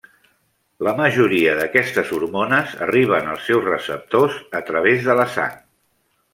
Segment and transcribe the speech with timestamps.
[0.87, 5.57] La majoria d'aquestes hormones arriben als seus receptors a través de la sang.